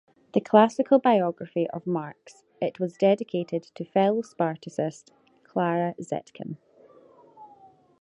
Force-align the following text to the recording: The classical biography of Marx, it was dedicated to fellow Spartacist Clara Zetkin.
The 0.33 0.41
classical 0.41 0.97
biography 0.97 1.69
of 1.69 1.85
Marx, 1.85 2.41
it 2.59 2.79
was 2.79 2.97
dedicated 2.97 3.61
to 3.75 3.85
fellow 3.85 4.23
Spartacist 4.23 5.11
Clara 5.43 5.93
Zetkin. 6.01 6.57